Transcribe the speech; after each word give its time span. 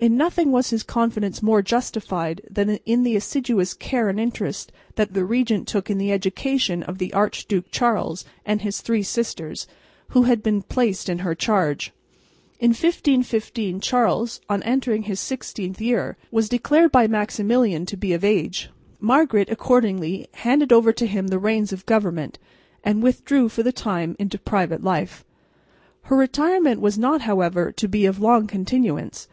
In 0.00 0.16
nothing 0.16 0.50
was 0.50 0.70
his 0.70 0.82
confidence 0.82 1.42
more 1.42 1.60
justified 1.60 2.40
than 2.50 2.70
in 2.86 3.02
the 3.02 3.16
assiduous 3.16 3.74
care 3.74 4.08
and 4.08 4.18
interest 4.18 4.72
that 4.94 5.12
the 5.12 5.26
regent 5.26 5.68
took 5.68 5.90
in 5.90 5.98
the 5.98 6.10
education 6.10 6.82
of 6.82 6.96
the 6.96 7.12
Archduke 7.12 7.66
Charles 7.70 8.24
and 8.46 8.62
his 8.62 8.80
three 8.80 9.02
sisters, 9.02 9.66
who 10.16 10.22
had 10.22 10.42
been 10.42 10.62
placed 10.62 11.10
in 11.10 11.18
her 11.18 11.34
charge. 11.34 11.92
In 12.58 12.70
1515 12.70 13.80
Charles, 13.80 14.40
on 14.48 14.62
entering 14.62 15.02
his 15.02 15.20
sixteenth 15.20 15.82
year, 15.82 16.16
was 16.30 16.48
declared 16.48 16.90
by 16.90 17.06
Maximilian 17.06 17.84
to 17.84 17.96
be 17.98 18.14
of 18.14 18.24
age; 18.24 18.70
Margaret 19.00 19.50
accordingly 19.50 20.28
handed 20.32 20.72
over 20.72 20.94
to 20.94 21.06
him 21.06 21.26
the 21.28 21.38
reins 21.38 21.74
of 21.74 21.84
government 21.84 22.38
and 22.82 23.02
withdrew 23.02 23.50
for 23.50 23.62
the 23.62 23.70
time 23.70 24.16
into 24.18 24.38
private 24.38 24.82
life. 24.82 25.26
Her 26.04 26.16
retirement 26.16 26.80
was 26.80 26.96
not, 26.96 27.20
however, 27.20 27.70
to 27.72 27.86
be 27.86 28.06
of 28.06 28.18
long 28.18 28.46
continuance. 28.46 29.28